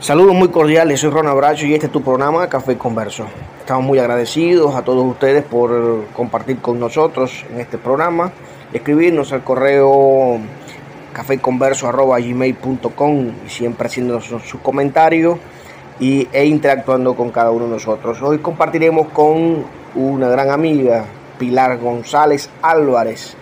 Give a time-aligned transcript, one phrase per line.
[0.00, 3.26] Saludos muy cordiales, soy Ron Abracho y este es tu programa Café Converso.
[3.58, 8.32] Estamos muy agradecidos a todos ustedes por compartir con nosotros en este programa,
[8.72, 10.38] escribirnos al correo
[11.12, 15.36] caféconverso.gmail.com y siempre haciendo sus comentarios
[16.00, 18.22] y, e interactuando con cada uno de nosotros.
[18.22, 21.04] Hoy compartiremos con una gran amiga,
[21.38, 23.36] Pilar González Álvarez.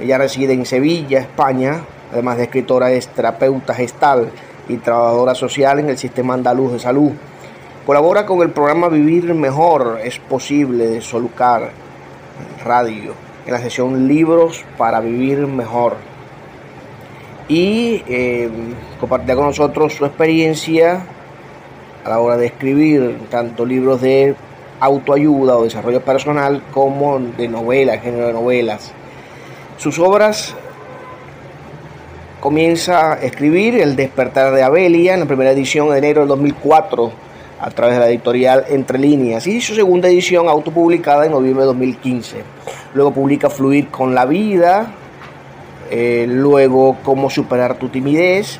[0.00, 1.80] Ella reside en Sevilla, España,
[2.12, 4.30] además de escritora es terapeuta gestal
[4.68, 7.12] y trabajadora social en el Sistema Andaluz de Salud.
[7.86, 11.70] Colabora con el programa Vivir Mejor, es posible de Solucar
[12.64, 13.12] Radio,
[13.44, 15.96] en la sesión Libros para Vivir Mejor.
[17.48, 18.48] Y eh,
[19.00, 21.04] compartirá con nosotros su experiencia
[22.04, 24.36] a la hora de escribir tanto libros de
[24.80, 28.92] autoayuda o desarrollo personal como de novelas, género de novelas.
[29.76, 30.54] Sus obras
[32.42, 37.12] comienza a escribir El despertar de Abelia en la primera edición de enero del 2004
[37.60, 41.66] a través de la editorial Entre Líneas y su segunda edición autopublicada en noviembre de
[41.66, 42.42] 2015.
[42.94, 44.92] Luego publica Fluir con la vida,
[45.88, 48.58] eh, luego Cómo superar tu timidez,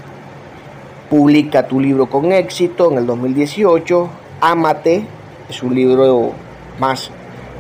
[1.10, 4.08] publica tu libro con éxito en el 2018,
[4.42, 5.04] Ámate,
[5.50, 6.30] es un libro
[6.78, 7.10] más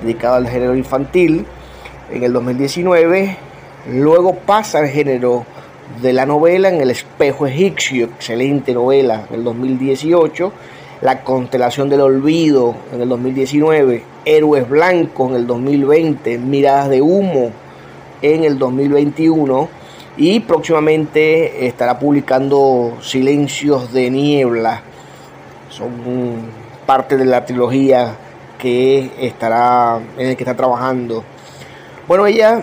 [0.02, 1.44] dedicado al género infantil
[2.12, 3.36] en el 2019,
[3.88, 5.46] luego pasa al género
[6.00, 10.52] de la novela en El espejo egipcio, excelente novela del 2018,
[11.00, 17.50] La constelación del olvido en el 2019, Héroes blancos en el 2020, Miradas de humo
[18.22, 19.68] en el 2021
[20.16, 24.82] y próximamente estará publicando Silencios de niebla.
[25.70, 25.90] Son
[26.86, 28.16] parte de la trilogía
[28.58, 31.24] que estará en el que está trabajando.
[32.06, 32.62] Bueno, ella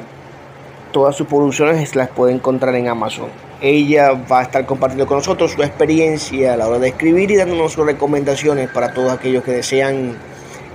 [0.91, 3.27] Todas sus producciones las puede encontrar en Amazon.
[3.61, 7.35] Ella va a estar compartiendo con nosotros su experiencia a la hora de escribir y
[7.35, 10.15] dándonos sus recomendaciones para todos aquellos que desean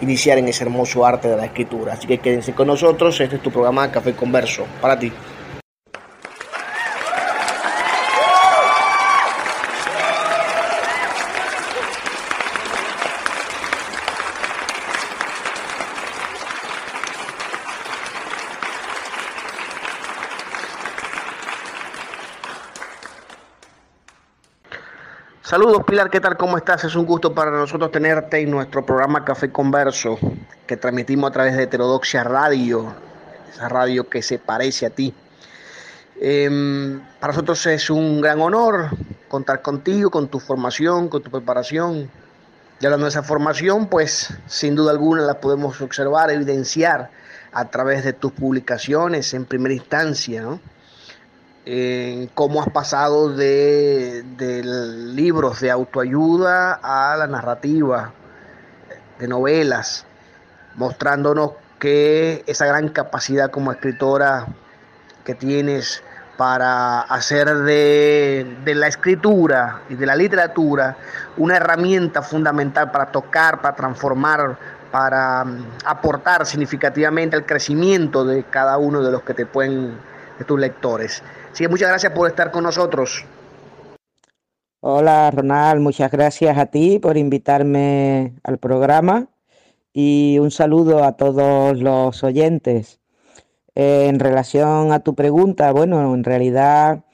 [0.01, 1.95] iniciar en ese hermoso arte de la escritura.
[1.95, 3.21] Así que quédense con nosotros.
[3.21, 4.65] Este es tu programa Café Converso.
[4.81, 5.13] Para ti.
[25.55, 26.37] Saludos Pilar, ¿qué tal?
[26.37, 26.83] ¿Cómo estás?
[26.83, 30.19] Es un gusto para nosotros tenerte en nuestro programa Café Converso,
[30.67, 32.93] que transmitimos a través de Heterodoxia Radio,
[33.53, 35.15] esa radio que se parece a ti.
[36.21, 38.89] Em, para nosotros es un gran honor
[39.29, 42.11] contar contigo, con tu formación, con tu preparación.
[42.81, 47.11] Y hablando de esa formación, pues sin duda alguna la podemos observar, evidenciar
[47.53, 50.59] a través de tus publicaciones en primera instancia, ¿no?
[51.67, 54.23] En cómo has pasado de,
[55.15, 58.13] libros de autoayuda a la narrativa,
[59.19, 60.05] de novelas,
[60.75, 64.47] mostrándonos que esa gran capacidad como escritora
[65.25, 66.03] que tienes
[66.37, 70.97] para hacer de, la escritura y de la literatura
[71.37, 74.57] una herramienta fundamental para tocar, para transformar,
[74.91, 79.97] para mm, aportar significativamente al crecimiento de cada uno de los que te pueden,
[80.39, 81.23] de tus lectores.
[81.55, 83.25] Así muchas gracias por estar con nosotros.
[84.81, 89.29] Hola Ronald, muchas gracias a ti por invitarme al programa
[89.93, 92.99] y un saludo a todos los oyentes.
[93.77, 97.05] en relación a tu pregunta, bueno, en realidad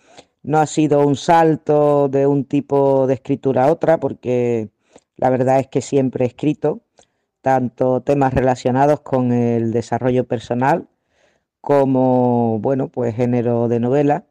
[0.43, 4.71] no ha sido un salto de un tipo de escritura a otra, porque
[5.17, 6.81] la verdad es que siempre he escrito
[7.43, 10.89] tanto temas relacionados con el desarrollo personal
[11.61, 14.25] como, bueno, pues género de novela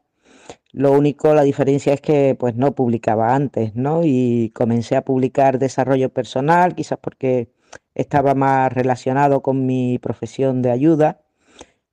[0.72, 4.02] lo único, la diferencia es que pues no publicaba antes, ¿no?
[4.03, 7.50] Y comencé a publicar desarrollo personal, quizás porque
[7.96, 11.22] estaba más relacionado con mi profesión de ayuda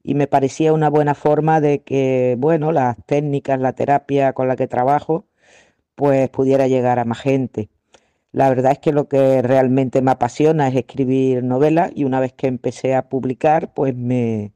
[0.03, 4.57] y me parecía una buena forma de que, bueno, las técnicas, la terapia con la
[4.57, 5.27] que trabajo,
[5.97, 7.71] pues pudiera llegar a más gente.
[8.33, 12.35] La verdad es que lo que realmente me apasiona es escribir novelas y una vez
[12.35, 14.53] que empecé a publicar, pues me,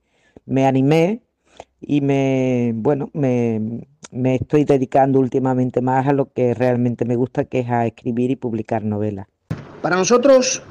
[0.47, 1.23] me animé
[1.81, 7.45] y me, bueno, me, me estoy dedicando últimamente más a lo que realmente me gusta,
[7.45, 9.27] que es a escribir y publicar novelas.
[9.83, 10.63] Para nosotros,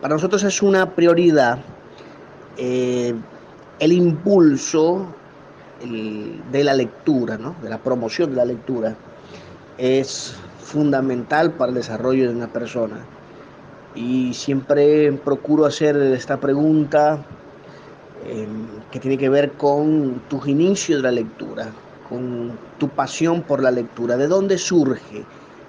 [0.00, 1.58] para nosotros es una prioridad
[2.56, 3.14] eh,
[3.78, 5.14] el impulso
[5.80, 7.54] de la lectura, ¿no?
[7.62, 8.96] de la promoción de la lectura.
[9.78, 12.96] Es fundamental para el desarrollo de una persona.
[13.94, 17.24] Y siempre procuro hacer esta pregunta
[18.90, 21.68] que tiene que ver con tus inicios de la lectura,
[22.08, 24.16] con tu pasión por la lectura.
[24.16, 25.24] ¿De dónde surge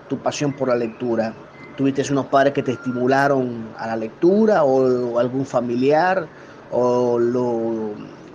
[0.08, 1.34] tu pasión por la lectura?
[1.78, 6.28] ¿Tuviste unos padres que te estimularon a la lectura o algún familiar
[6.72, 7.92] o, lo,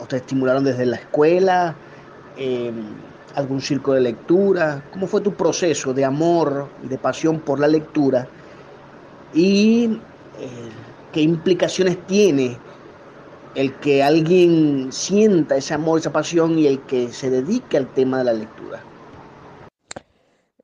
[0.09, 1.75] te estimularon desde la escuela?
[2.37, 2.75] Em,
[3.35, 4.85] ¿Algún circo de lectura?
[4.93, 8.29] ¿Cómo fue tu proceso de amor y de pasión por la lectura?
[9.35, 9.99] ¿Y
[10.39, 10.71] eh,
[11.13, 12.57] qué implicaciones tiene
[13.55, 18.19] el que alguien sienta ese amor, esa pasión y el que se dedique al tema
[18.19, 18.83] de la lectura?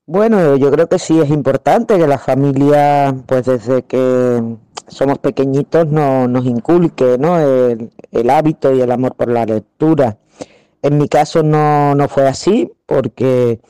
[0.06, 4.42] Bueno, yo creo que sí es importante que la familia, pues desde que
[4.88, 7.38] somos pequeñitos, no, nos inculque ¿no?
[7.38, 10.18] El, el, hábito y el amor por la lectura.
[10.82, 13.60] En mi caso no, no fue así, porque,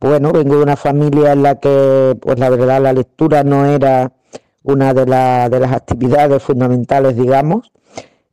[0.00, 4.12] bueno, vengo de una familia en la que, pues la verdad, la lectura no era
[4.62, 7.70] una de, de las actividades fundamentales, digamos.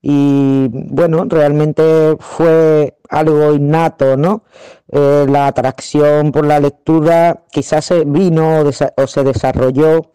[0.01, 4.43] Y bueno, realmente fue algo innato, ¿no?
[4.91, 8.63] Eh, la atracción por la lectura quizás se vino
[8.95, 10.11] o, se desarrolló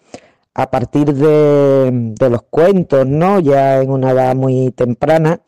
[0.54, 3.40] a partir de, los cuentos, ¿no?
[3.40, 5.40] Ya en una edad muy temprana.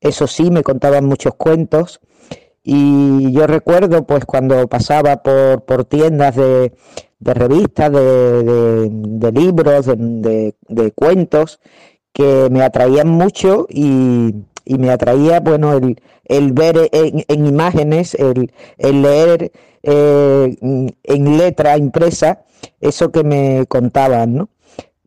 [0.00, 2.00] Eso sí, me contaban muchos cuentos.
[2.64, 6.72] Y yo recuerdo, pues, cuando pasaba por, por tiendas de,
[7.22, 11.60] de revistas, de, de libros, de, cuentos,
[12.12, 18.52] que me atraían mucho y, y me atraía, bueno, el, el ver en, imágenes, el,
[18.78, 22.44] el leer eh, en letra impresa
[22.80, 24.48] eso que me contaban, ¿no?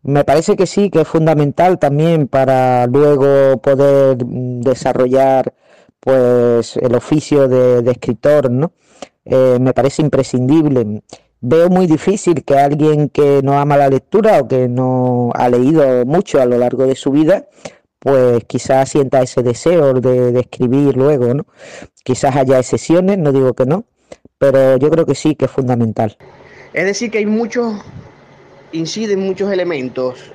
[0.04, 5.54] Me parece que sí, que es fundamental también para luego poder desarrollar
[6.00, 8.72] pues el oficio de, escritor, ¿no?
[9.26, 11.02] Eh, me parece imprescindible.
[11.48, 16.04] Veo muy difícil que alguien que no ama la lectura o que no ha leído
[16.04, 17.48] mucho a lo largo de su vida,
[18.00, 21.46] pues quizás sienta ese deseo de, escribir luego, ¿no?
[22.04, 23.86] Quizás haya excepciones, no digo que no,
[24.40, 26.18] pero yo creo que sí, que es fundamental.
[26.74, 27.76] Es decir, que hay muchos,
[28.72, 30.32] inciden muchos elementos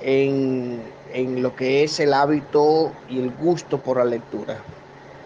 [0.00, 0.80] en,
[1.12, 4.58] en lo que es el hábito y el gusto por la lectura,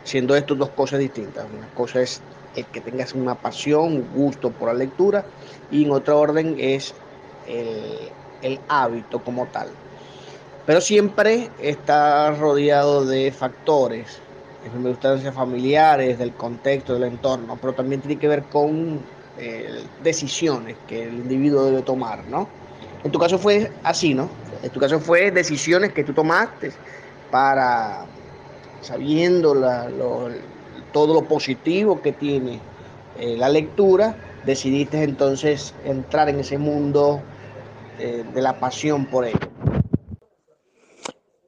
[0.02, 1.44] siendo estas dos cosas distintas.
[1.54, 2.22] Una cosa es
[2.56, 5.24] el que tengas una pasión, un gusto por la lectura,
[5.70, 6.94] y en otro orden es
[7.46, 9.68] el, hábito como tal
[10.66, 14.18] pero siempre está rodeado de factores,
[14.64, 19.00] circunstancias familiares, del contexto, del entorno, pero también tiene que ver con
[19.38, 22.48] eh, decisiones que el individuo debe tomar, ¿no?
[23.04, 24.28] En tu caso fue así, ¿no?
[24.62, 26.72] En tu caso fue decisiones que tú tomaste
[27.30, 28.04] para,
[28.80, 29.54] sabiendo
[30.92, 32.60] todo lo positivo que tiene
[33.18, 37.20] eh, la lectura, decidiste entonces entrar en ese mundo
[37.98, 39.48] eh, de la pasión por ello.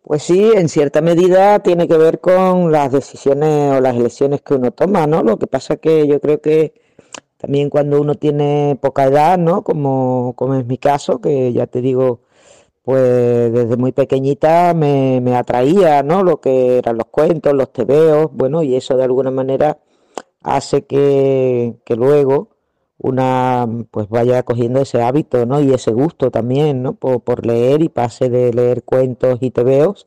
[0.02, 4.55] Pues sí, en cierta medida tiene que ver con las decisiones o las elecciones que
[4.55, 5.23] uno toma, ¿no?
[5.23, 6.73] Lo que pasa que yo creo que
[7.37, 9.62] también cuando uno tiene poca edad, ¿no?
[9.62, 12.20] Como, como es mi caso, que ya te digo,
[12.88, 16.23] pues desde muy pequeñita me, me atraía, ¿no?
[16.23, 19.79] Lo que eran los cuentos, los tebeos, bueno, y eso de alguna manera
[20.43, 22.49] hace que, que luego
[22.96, 25.61] una pues vaya cogiendo ese hábito, ¿no?
[25.61, 26.94] Y ese gusto también, ¿no?
[26.94, 30.06] Por, leer y pase de leer cuentos y tebeos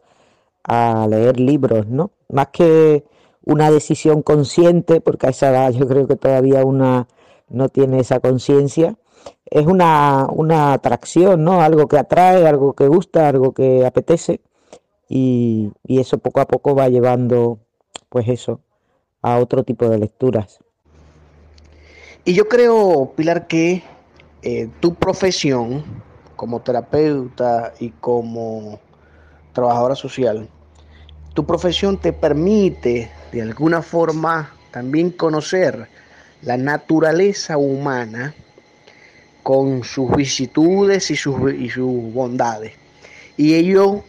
[0.63, 2.09] a leer libros, ¿no?
[2.29, 3.05] Más que
[3.45, 7.07] una decisión consciente, porque a esa edad yo creo que todavía una
[7.47, 8.97] no tiene esa conciencia,
[9.51, 11.61] es una, una atracción, ¿no?
[11.61, 14.39] Algo que atrae, algo que gusta, algo que apetece,
[15.09, 17.59] y, y eso poco a poco va llevando,
[18.09, 18.61] pues eso,
[19.21, 20.59] a otro tipo de lecturas.
[22.23, 23.83] Y yo creo, Pilar, que
[24.41, 25.83] eh, tu profesión
[26.37, 28.79] como terapeuta y como
[29.53, 30.47] trabajadora social,
[31.33, 35.89] tu profesión te permite de alguna forma también conocer
[36.41, 38.33] la naturaleza humana
[39.43, 41.35] con sus vicitudes y sus,
[42.13, 42.73] bondades.
[43.37, 44.03] Y ello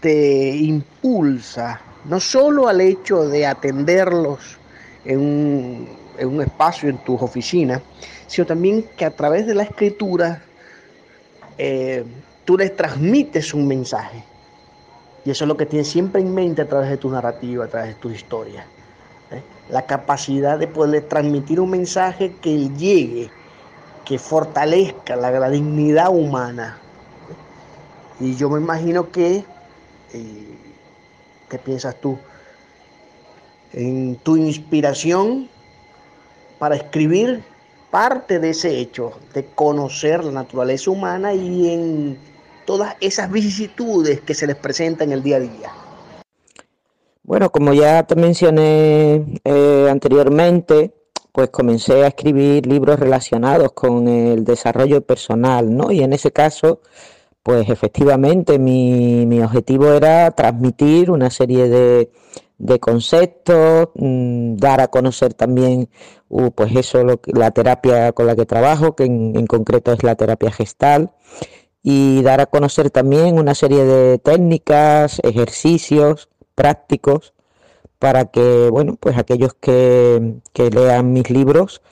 [0.00, 4.58] te impulsa no solo al hecho de atenderlos
[5.04, 5.20] en
[6.20, 7.82] un espacio en tus oficinas,
[8.26, 10.42] sino también que a través de la escritura
[11.58, 12.04] eh,
[12.44, 14.24] tú les transmites un mensaje.
[15.24, 17.68] Y eso es lo que tienes siempre en mente a través de tu narrativa, a
[17.68, 18.64] través de tu historia.
[19.30, 19.42] ¿eh?
[19.68, 23.30] La capacidad de poder transmitir un mensaje que llegue,
[24.04, 26.78] que fortalezca la, dignidad humana.
[28.18, 29.44] Y yo me imagino que,
[30.12, 30.58] eh,
[31.48, 32.18] ¿qué piensas tú?
[33.72, 35.48] En tu inspiración
[36.58, 37.42] para escribir
[37.90, 42.18] parte de ese hecho, de conocer la naturaleza humana y en
[42.64, 45.72] todas esas vicisitudes que se les presentan en el día a día.
[47.22, 50.92] Bueno, como ya te mencioné eh, anteriormente,
[51.32, 55.90] pues comencé a escribir libros relacionados con el desarrollo personal, ¿no?
[55.92, 56.80] Y en ese caso,
[57.42, 62.10] pues efectivamente mi, objetivo era transmitir una serie de,
[62.58, 65.88] de conceptos, mm, dar a conocer también,
[66.28, 70.16] uh, pues eso, lo la terapia con la que trabajo, que en, concreto es la
[70.16, 71.12] terapia gestal,
[71.82, 77.34] y dar a conocer también una serie de técnicas, ejercicios prácticos
[78.00, 81.82] para que, bueno, pues aquellos que, que lean mis libros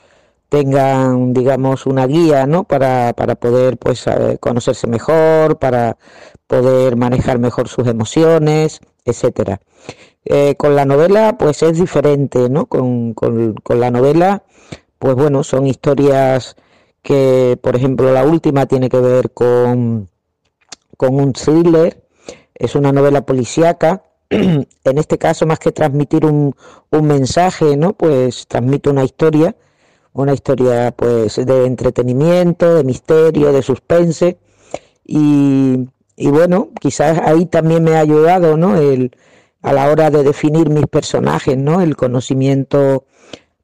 [0.48, 2.64] tengan, digamos, una guía, ¿no?
[2.64, 4.06] Para, para poder, pues,
[4.40, 5.98] conocerse mejor, para
[6.46, 9.60] poder manejar mejor sus emociones, etcétera.
[10.24, 12.66] Eh, con la novela, pues es diferente, ¿no?
[12.66, 14.44] Con, con, la novela,
[14.98, 16.56] pues bueno, son historias
[17.02, 20.08] que, por ejemplo, la última tiene que ver con,
[20.96, 22.02] con un thriller,
[22.54, 24.02] es una novela policíaca.
[24.30, 26.54] en este caso, más que transmitir un,
[26.90, 27.94] un mensaje, ¿no?
[27.94, 29.56] Pues transmite una historia,
[30.12, 34.38] una historia pues de entretenimiento, de misterio, de suspense.
[35.04, 38.76] Y, y bueno, quizás ahí también me ha ayudado, ¿no?
[38.76, 39.12] El,
[39.62, 41.80] a la hora de definir mis personajes, ¿no?
[41.80, 43.06] El conocimiento,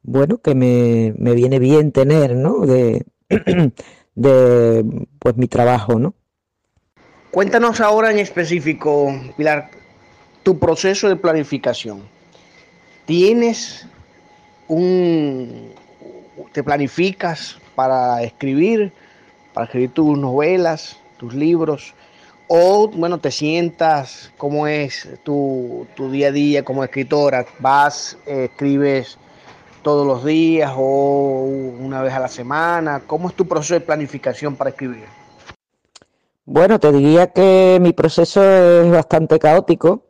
[0.03, 2.67] bueno, que me, me viene bien tener, ¿no?
[2.67, 3.05] De,
[4.15, 6.15] de, pues mi trabajo, ¿no?
[7.31, 9.71] Cuéntanos ahora en específico, Pilar,
[10.45, 12.03] tu proceso de planificación.
[13.07, 13.87] ¿Tienes
[14.69, 15.73] un...
[16.53, 18.93] te planificas para escribir,
[19.53, 21.95] para escribir tus novelas, tus libros?
[22.47, 27.47] O, bueno, te sientas, ¿cómo es tu, día a día como escritora?
[27.59, 29.19] ¿Vas, eh, escribes
[29.83, 31.47] todos los días o
[31.81, 33.03] una vez a la semana?
[33.07, 35.05] ¿Cómo es tu proceso de planificación para escribir?
[36.45, 40.04] Bueno, te diría que mi proceso es bastante caótico.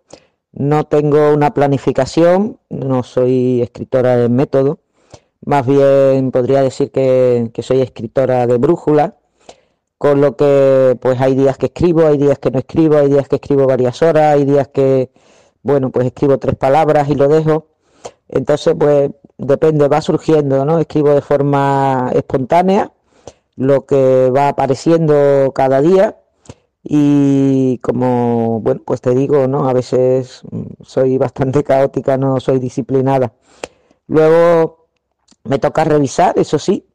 [0.54, 4.78] No tengo una planificación, no soy escritora de método.
[5.44, 9.16] Más bien podría decir que, que soy escritora de brújula
[9.98, 13.28] con lo que pues hay días que escribo, hay días que no escribo, hay días
[13.28, 15.10] que escribo varias horas, hay días que,
[15.62, 17.68] bueno, pues escribo tres palabras y lo dejo.
[18.28, 20.78] Entonces, pues depende, va surgiendo, ¿no?
[20.78, 22.92] Escribo de forma espontánea
[23.56, 26.16] lo que va apareciendo cada día
[26.84, 29.68] y como, bueno, pues te digo, ¿no?
[29.68, 30.42] A veces
[30.82, 33.32] soy bastante caótica, no soy disciplinada.
[34.06, 34.88] Luego
[35.44, 36.86] me toca revisar, eso sí,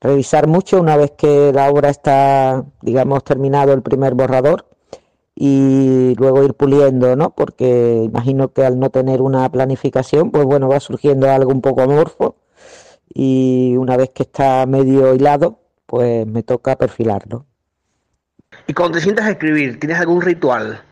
[0.00, 4.66] revisar mucho una vez que la obra está, digamos, terminado el primer borrador
[5.34, 7.34] y luego ir puliendo, ¿no?
[7.34, 11.82] Porque imagino que al no tener una planificación, pues bueno, va surgiendo algo un poco
[11.82, 12.36] amorfo
[13.14, 17.46] y una vez que está medio hilado, pues me toca perfilarlo.
[18.66, 20.82] Y cuando te sientas a escribir, ¿tienes algún ritual?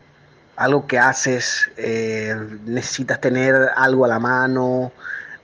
[0.55, 1.71] ¿Algo que haces?
[1.77, 4.91] Eh, ¿Necesitas tener algo a la mano?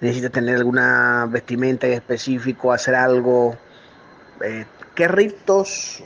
[0.02, 3.56] necesitas tener alguna vestimenta en específico, hacer algo.
[4.44, 6.04] Eh, ¿Qué ritos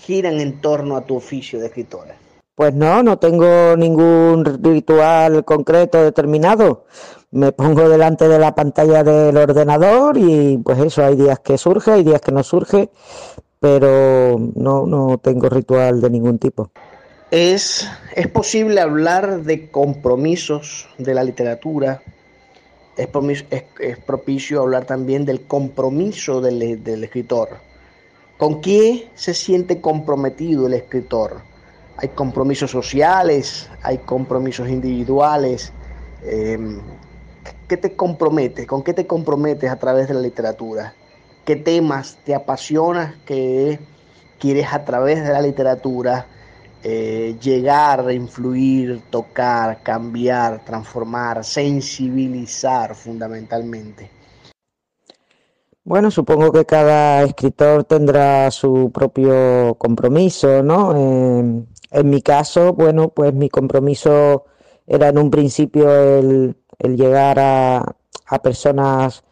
[0.00, 2.16] giran en torno a tu oficio de escritora?
[2.54, 6.86] Pues no, no tengo ningún ritual concreto determinado.
[7.30, 11.92] Me pongo delante de la pantalla del ordenador y pues eso, hay días que surge,
[11.92, 12.90] hay días que no surge,
[13.60, 16.70] pero no, no tengo ritual de ningún tipo.
[17.30, 22.02] ¿Es, ¿Es posible hablar de compromisos de la literatura
[22.98, 26.62] es, propicio hablar también del compromiso del,
[27.04, 27.50] escritor.
[28.36, 31.42] ¿Con qué se siente comprometido el escritor?
[31.96, 35.72] Hay compromisos sociales, hay compromisos individuales.
[36.24, 36.80] Em,
[37.68, 38.66] ¿Qué te compromete?
[38.66, 40.94] ¿Con qué te comprometes a través de la literatura?
[41.48, 43.78] ¿Qué temas te apasionas que
[44.38, 46.26] quieres a través de la literatura
[46.82, 54.10] eh, llegar, influir, tocar, cambiar, transformar, sensibilizar fundamentalmente?
[55.84, 60.94] Bueno, supongo que cada escritor tendrá su propio compromiso, ¿no?
[60.94, 64.44] Eh, en mi caso, bueno, pues mi compromiso
[64.86, 67.96] era en un principio el, llegar a,
[68.42, 69.24] personas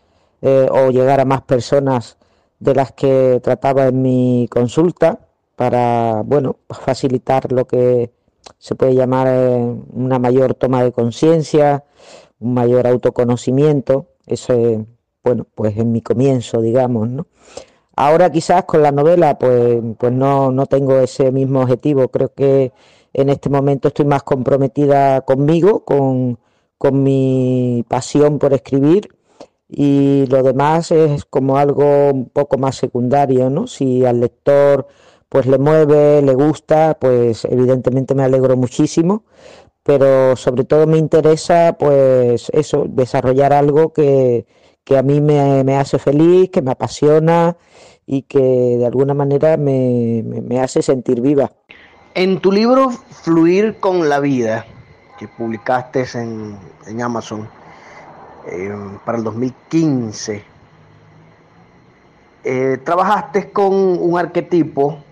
[0.42, 2.18] eh, o llegar a más personas
[2.58, 5.20] de las que trataba en mi consulta
[5.56, 8.10] para, bueno, facilitar lo que
[8.58, 11.84] se puede llamar eh, una mayor toma de conciencia,
[12.38, 14.06] un mayor autoconocimiento.
[14.26, 14.78] Eso es,
[15.24, 17.26] bueno, pues en mi comienzo, digamos, ¿no?
[17.96, 22.08] Ahora quizás con la novela, pues, pues no, no tengo ese mismo objetivo.
[22.08, 22.72] Creo que
[23.14, 26.38] en este momento estoy más comprometida conmigo, con,
[26.76, 29.15] con mi pasión por escribir
[29.68, 33.66] y lo demás es como algo un poco más secundario, ¿no?
[33.66, 34.86] Si al lector
[35.28, 39.24] pues le mueve, le gusta, pues evidentemente me alegro muchísimo,
[39.82, 44.46] pero sobre todo me interesa pues eso, desarrollar algo que,
[44.86, 47.56] que a mí me, hace feliz, que me apasiona
[48.06, 51.50] y que de alguna manera me, hace sentir viva.
[52.14, 54.64] En tu libro Fluir con la vida,
[55.18, 56.56] que publicaste en,
[57.02, 57.48] Amazon
[58.46, 58.74] eh,
[59.04, 60.44] para el 2015,
[62.44, 65.02] eh, trabajaste con un arquetipo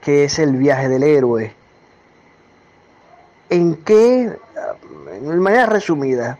[0.00, 1.54] que es el viaje del héroe.
[3.48, 4.32] ¿En qué,
[5.20, 6.38] de manera resumida,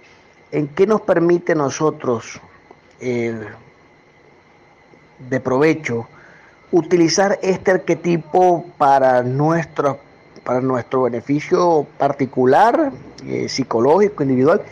[0.51, 2.41] en qué nos permite nosotros
[3.01, 3.39] eh,
[5.19, 6.07] de provecho
[6.73, 9.99] utilizar este arquetipo para nuestro,
[10.45, 12.93] para nuestro beneficio particular,
[13.25, 14.63] eh, psicológico, individual,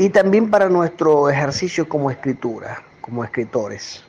[0.00, 4.02] y también para nuestro ejercicio como escritura, como escritores.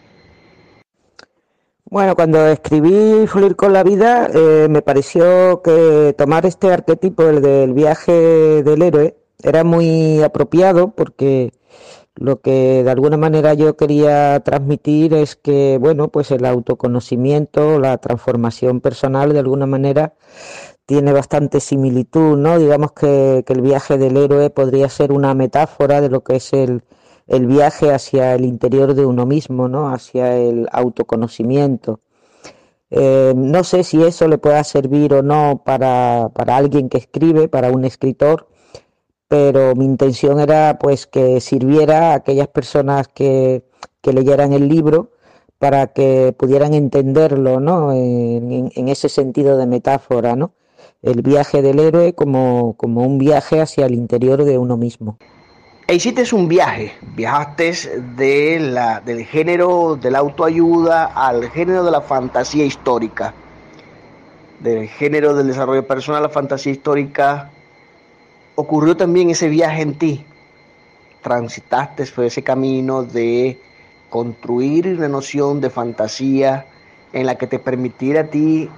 [1.84, 7.42] Bueno, cuando escribí Fluir con la vida, eh, me pareció que tomar este arquetipo, el
[7.42, 11.52] del viaje del héroe, era muy apropiado porque
[12.16, 17.98] lo que de alguna manera yo quería transmitir es que, bueno, pues el autoconocimiento, la
[17.98, 20.14] transformación personal de alguna manera
[20.86, 22.60] tiene bastante similitud, ¿no?
[22.60, 26.84] Digamos que, el viaje del héroe podría ser una metáfora de lo que es el,
[27.28, 29.90] el viaje hacia el interior de uno mismo, ¿no?
[29.94, 32.02] Hacia el autoconocimiento.
[32.92, 37.48] Eh, no sé si eso le pueda servir o no para, para alguien que escribe,
[37.48, 38.48] para un escritor,
[39.30, 43.64] pero mi intención era pues que sirviera a aquellas personas que,
[44.04, 45.12] leyeran el libro
[45.58, 47.94] para que pudieran entenderlo, ¿no?
[47.94, 50.54] En, ese sentido de metáfora, ¿no?
[51.02, 55.18] El viaje del héroe como, como un viaje hacia el interior de uno mismo.
[55.88, 61.92] E hiciste un viaje, viajaste de la, del género de la autoayuda al género de
[61.92, 63.34] la fantasía histórica,
[64.60, 67.50] del género del desarrollo personal a la fantasía histórica
[68.56, 70.26] ocurrió también ese viaje en ti.
[71.22, 73.60] Transitaste fue ese camino de
[74.10, 76.68] construir una noción de fantasía
[77.14, 78.70] en la que te permitiera a ti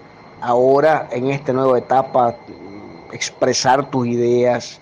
[0.44, 2.36] ahora en esta nueva etapa
[3.12, 4.82] expresar tus ideas,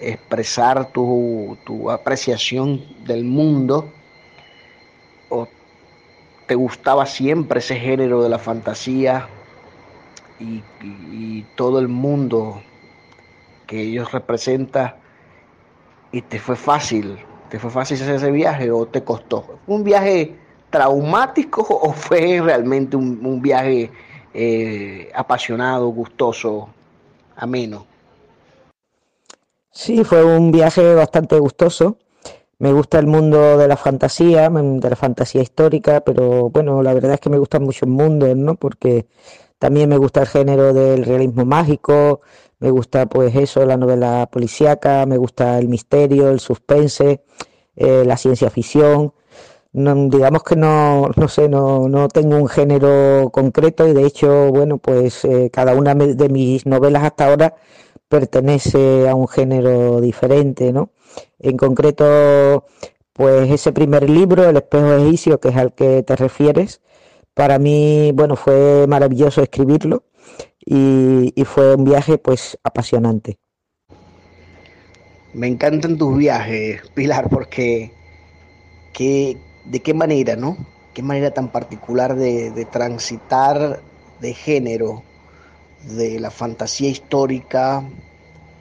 [0.00, 1.56] expresar tu,
[1.90, 3.90] apreciación del mundo.
[5.28, 5.48] ¿O
[6.46, 9.28] te gustaba siempre ese género de la fantasía
[10.38, 12.60] y todo el mundo
[13.66, 14.94] que ellos representan
[16.12, 17.18] y te fue fácil,
[17.50, 19.58] te fue fácil hacer ese viaje o te costó.
[19.66, 20.34] ¿Un viaje
[20.70, 23.90] traumático o fue realmente un, viaje
[24.38, 26.68] eh, apasionado, gustoso,
[27.36, 27.86] ameno?
[29.70, 31.96] Sí, fue un viaje bastante gustoso.
[32.58, 37.14] Me gusta el mundo de la fantasía, de la fantasía histórica, pero bueno, la verdad
[37.14, 38.56] es que me gustan muchos mundos, ¿no?
[38.56, 39.06] Porque
[39.58, 42.20] también me gusta el género del realismo mágico,
[42.58, 47.22] me gusta pues eso, la novela policíaca, me gusta el misterio, el suspense,
[47.74, 49.14] eh, la ciencia ficción.
[49.76, 54.78] Digamos que no, no sé, no, no tengo un género concreto y de hecho, bueno,
[54.78, 57.54] pues eh, cada una de mis novelas hasta ahora
[58.08, 60.92] pertenece a un género diferente, ¿no?
[61.38, 62.64] En concreto,
[63.12, 66.80] pues ese primer libro, El espejo egipcio, que es al que te refieres,
[67.34, 70.04] para mí, bueno, fue maravilloso escribirlo
[70.64, 73.38] y, fue un viaje pues apasionante.
[75.34, 77.92] Me encantan tus viajes, Pilar, porque
[79.70, 80.56] de qué manera, ¿no?
[80.94, 83.80] Qué manera tan particular de, transitar
[84.20, 85.02] de género,
[85.84, 87.84] de la fantasía histórica,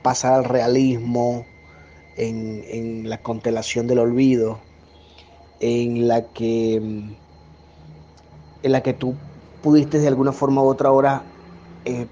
[0.02, 1.46] pasar al realismo,
[2.18, 4.60] en, en, la constelación del olvido,
[5.60, 9.16] en la que en la que tú
[9.62, 11.24] pudiste de alguna forma u otra hora
[11.86, 12.08] eh,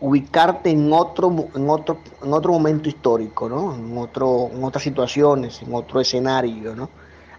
[0.00, 3.74] ubicarte en otro, en otro, en otro momento histórico, ¿no?
[3.74, 6.88] En, otro, en otras situaciones, en otro escenario, ¿no?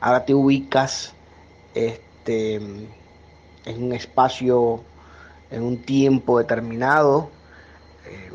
[0.03, 1.13] Ahora te ubicas
[1.73, 2.87] este, en
[3.77, 4.83] un espacio,
[5.49, 7.29] en un tiempo determinado,
[8.05, 8.29] eh,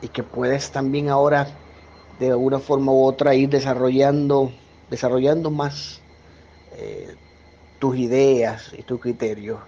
[0.00, 1.46] y que puedes también ahora
[2.18, 4.50] de alguna forma u otra ir desarrollando,
[4.90, 6.00] desarrollando más
[6.76, 7.14] eh,
[7.78, 9.60] tus ideas y tus criterios.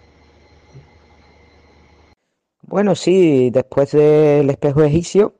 [2.62, 5.36] Bueno, sí, después del espejo egipcio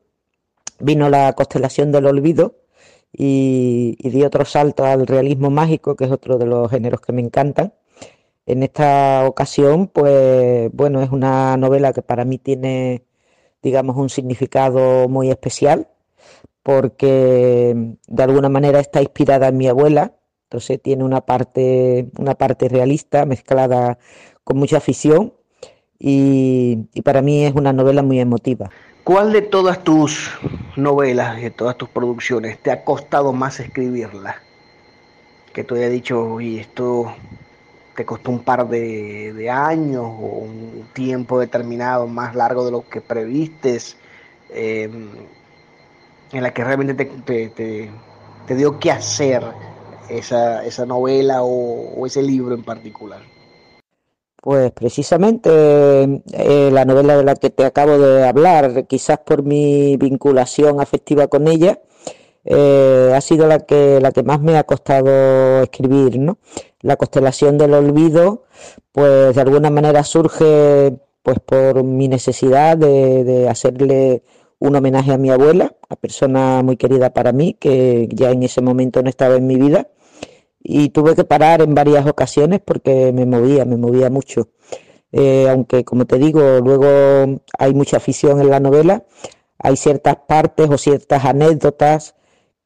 [0.79, 2.55] vino la constelación del olvido
[3.17, 7.21] y, di otro salto al realismo mágico, que es otro de los géneros que me
[7.21, 7.73] encantan.
[8.45, 13.03] En esta ocasión, pues bueno, es una novela que para mí tiene,
[13.63, 15.87] digamos, un significado muy especial,
[16.63, 22.69] porque de alguna manera está inspirada en mi abuela, entonces tiene una parte, una parte
[22.69, 23.97] realista mezclada
[24.43, 25.33] con mucha afición
[25.99, 28.69] y, para mí es una novela muy emotiva.
[29.05, 30.31] ¿Cuál de todas tus
[30.75, 34.41] novelas, de todas tus producciones, te ha costado más escribirla?
[35.55, 37.15] que tú hayas dicho, y esto
[37.95, 42.99] te costó un par de, años o un tiempo determinado más largo de lo que
[42.99, 43.95] previstes,
[44.49, 45.11] em,
[46.33, 47.91] en la que realmente te,
[48.53, 49.43] dio que hacer
[50.09, 53.21] esa, esa novela o, ese libro en particular?
[54.45, 55.49] Pues precisamente
[56.33, 61.27] eh, la novela de la que te acabo de hablar, quizás por mi vinculación afectiva
[61.27, 61.79] con ella,
[62.43, 66.37] eh, ha sido la que, la que más me ha costado escribir, ¿no?
[66.81, 68.43] La constelación del olvido,
[68.91, 74.21] pues de alguna manera surge pues por mi necesidad de, hacerle
[74.59, 78.61] un homenaje a mi abuela, una persona muy querida para mí, que ya en ese
[78.61, 79.87] momento no estaba en mi vida,
[80.67, 84.49] y tuve que parar en varias ocasiones porque me movía, me movía mucho.
[85.11, 89.03] Eh, aunque, como te digo, luego hay mucha afición en la novela,
[89.59, 92.15] hay ciertas partes o ciertas anécdotas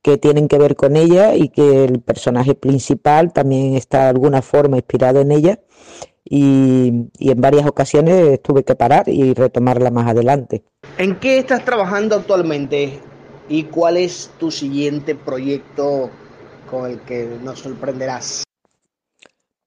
[0.01, 4.41] que tienen que ver con ella y que el personaje principal también está de alguna
[4.41, 5.59] forma inspirado en ella
[6.23, 10.63] y, en varias ocasiones tuve que parar y retomarla más adelante.
[10.97, 12.97] ¿En qué estás trabajando actualmente
[13.49, 16.09] y cuál es tu siguiente proyecto
[16.69, 18.43] con el que nos sorprenderás?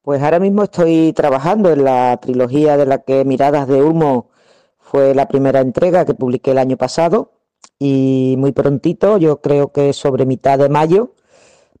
[0.01, 4.29] Pues ahora mismo estoy trabajando en la trilogía de la que Miradas de Humo
[4.77, 7.31] fue la primera entrega que publiqué el año pasado
[7.79, 11.13] y muy prontito, yo creo que sobre mitad de mayo,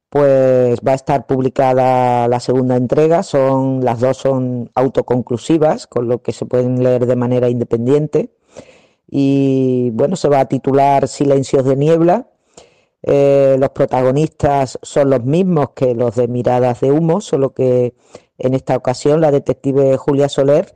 [0.09, 3.23] pues va a estar publicada la segunda entrega.
[3.23, 8.29] Son las dos son autoconclusivas, con lo que se pueden leer de manera independiente.
[9.09, 12.27] Y bueno, se va a titular Silencios de niebla.
[13.03, 17.95] Eh, los protagonistas son los mismos que los de Miradas de humo, solo que
[18.37, 20.75] en esta ocasión la detective Julia Soler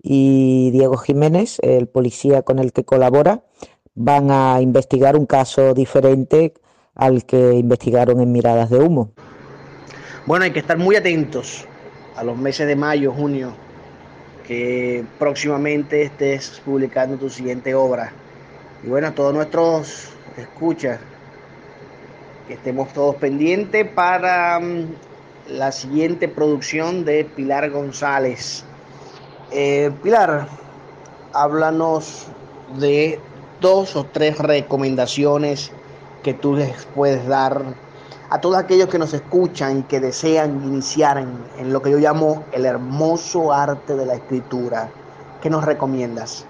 [0.00, 3.42] y Diego Jiménez, el policía con el que colabora,
[3.94, 6.54] van a investigar un caso diferente
[6.94, 9.12] al que investigaron en Miradas de Humo.
[10.26, 11.66] Bueno, hay que estar muy atentos
[12.16, 13.52] a los meses de mayo, junio,
[14.46, 18.12] que próximamente estés publicando tu siguiente obra.
[18.84, 21.00] Y bueno, a todos nuestros escuchas,
[22.46, 24.86] que estemos todos pendientes para mm,
[25.48, 28.64] la siguiente producción de Pilar González.
[29.50, 30.48] Eh, Pilar,
[31.32, 32.26] háblanos
[32.78, 33.20] de
[33.60, 35.72] dos o tres recomendaciones
[36.22, 37.62] que tú les puedes dar
[38.30, 42.44] a todos aquellos que nos escuchan y que desean iniciar en, lo que yo llamo
[42.52, 44.90] el hermoso arte de la escritura.
[45.40, 46.46] ¿Qué nos recomiendas?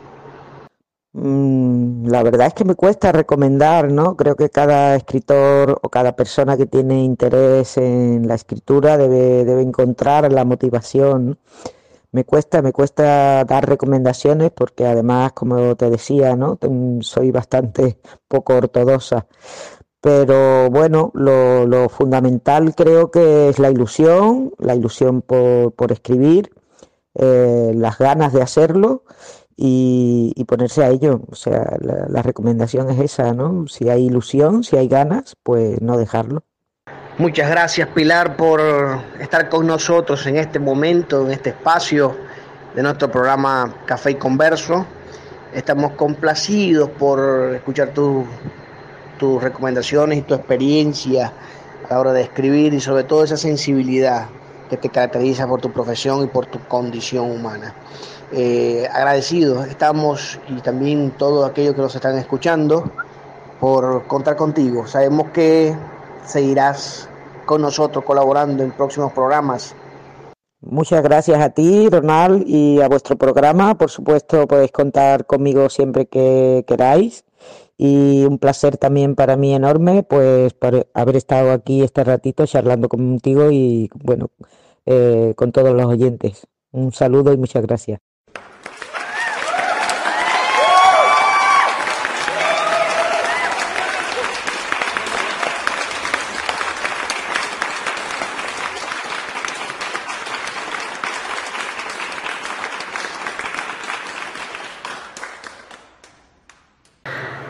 [1.15, 4.17] Mm, la verdad es que me cuesta recomendar, ¿no?
[4.17, 9.63] Creo que cada escritor o cada persona que tiene interés en la escritura debe, debe
[9.63, 11.39] encontrar la motivación
[12.15, 16.59] me cuesta, me cuesta dar recomendaciones porque además, como te decía, ¿no?
[17.01, 17.99] Soy bastante
[18.29, 19.27] poco ortodoxa.
[20.01, 26.53] Pero bueno, lo, fundamental creo que es la ilusión, la ilusión por, escribir,
[27.17, 29.03] eh, las ganas de hacerlo
[29.57, 31.21] y, ponerse a ello.
[31.31, 33.67] O sea, la, recomendación es esa, ¿no?
[33.69, 36.45] Si hay ilusión, si hay ganas, pues no dejarlo.
[37.17, 38.61] Muchas gracias Pilar por
[39.21, 42.17] estar con nosotros en este momento, en este espacio
[42.75, 44.85] de nuestro programa Café y Converso.
[45.53, 51.33] Estamos complacidos por escuchar tus recomendaciones y tu experiencia
[51.89, 54.27] a la hora de escribir y sobre todo esa sensibilidad
[54.69, 57.75] que te caracteriza por tu profesión y por tu condición humana.
[58.33, 62.91] Eh, agradecidos estamos y también todos aquellos que nos están escuchando
[63.61, 64.87] por contar contigo.
[64.87, 65.75] Sabemos que
[66.25, 67.09] seguirás
[67.47, 69.75] con nosotros colaborando en próximos programas.
[70.61, 73.77] Muchas gracias a ti, Ronald, y a vuestro programa.
[73.77, 77.25] Por supuesto, podéis contar conmigo siempre que queráis.
[77.77, 82.89] Y un placer también para mí enorme, pues, por haber estado aquí este ratito charlando
[82.89, 84.31] contigo y, bueno,
[84.87, 86.47] eh, con todos los oyentes.
[86.73, 88.04] Un saludo y muchas gracias.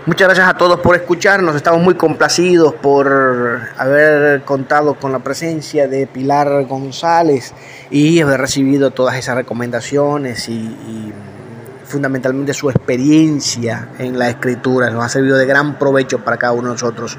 [0.06, 1.56] Muchas gracias a todos por escucharnos.
[1.56, 7.54] Estamos muy complacidos por haber contado con la presencia de Pilar González
[7.90, 11.10] y haber recibido todas esas recomendaciones y,
[11.86, 14.90] fundamentalmente su experiencia en la escritura.
[14.90, 17.16] Nos ha servido de gran provecho para cada uno de nosotros.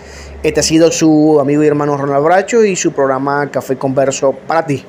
[0.43, 4.67] Este ha sido su amigo y hermano Ronald Bracho y su programa Café Converso para
[4.67, 4.85] ti.